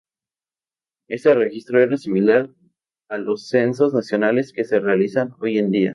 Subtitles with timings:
[1.07, 2.49] Este registro era similar
[3.07, 5.89] a los censos nacionales que se realizan hoy en día.